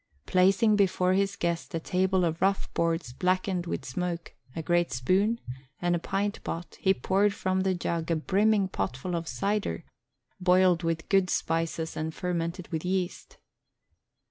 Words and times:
Placing 0.25 0.75
before 0.75 1.13
his 1.13 1.35
guest 1.35 1.75
a 1.75 1.79
table 1.79 2.25
of 2.25 2.41
rough 2.41 2.73
boards 2.73 3.13
blackened 3.13 3.67
with 3.67 3.85
smoke, 3.85 4.33
a 4.55 4.63
great 4.63 4.91
spoon, 4.91 5.39
and 5.79 5.95
a 5.95 5.99
pint 5.99 6.43
pot, 6.43 6.77
he 6.79 6.91
poured 6.91 7.35
from 7.35 7.61
the 7.61 7.75
jug 7.75 8.09
a 8.09 8.15
brimming 8.15 8.67
potful 8.67 9.15
of 9.15 9.27
cider, 9.27 9.83
boiled 10.39 10.81
with 10.81 11.07
good 11.07 11.29
spices 11.29 11.95
and 11.95 12.15
fermented 12.15 12.67
with 12.69 12.83
yeast. 12.83 13.37